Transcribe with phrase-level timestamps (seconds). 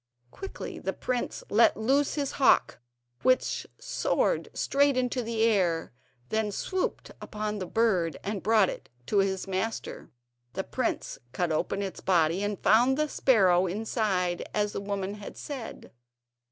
[0.31, 2.79] Quickly the prince let loose his hawk,
[3.21, 5.93] which soared straight into the air,
[6.29, 10.09] then swooped upon the bird and brought it to his master.
[10.53, 15.13] The prince cut open its body and found the sparrow inside, as the old woman
[15.13, 15.91] had said.